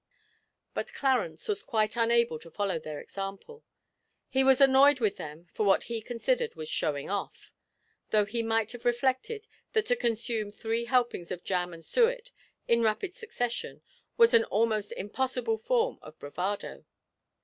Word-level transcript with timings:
But 0.73 0.91
Clarence 0.95 1.47
was 1.47 1.61
quite 1.61 1.95
unable 1.95 2.39
to 2.39 2.49
follow 2.49 2.79
their 2.79 2.99
example; 2.99 3.63
he 4.29 4.43
was 4.43 4.59
annoyed 4.59 4.99
with 4.99 5.17
them 5.17 5.45
for 5.53 5.63
what 5.63 5.83
he 5.83 6.01
considered 6.01 6.55
was 6.55 6.69
'showing 6.69 7.11
off' 7.11 7.53
though 8.09 8.25
he 8.25 8.41
might 8.41 8.71
have 8.71 8.83
reflected 8.83 9.45
that 9.73 9.85
to 9.85 9.95
consume 9.95 10.51
three 10.51 10.85
helpings 10.85 11.29
of 11.29 11.43
jam 11.43 11.71
and 11.71 11.85
suet 11.85 12.31
in 12.67 12.81
rapid 12.81 13.15
succession 13.15 13.83
was 14.17 14.33
an 14.33 14.43
almost 14.45 14.91
impossible 14.93 15.59
form 15.59 15.99
of 16.01 16.17
bravado. 16.17 16.83